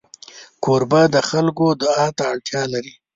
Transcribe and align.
کوربه 0.63 1.01
د 1.13 1.17
خلکو 1.29 1.65
دعا 1.81 2.07
ته 2.17 2.23
اړتیا 2.31 2.61
لري. 2.73 2.93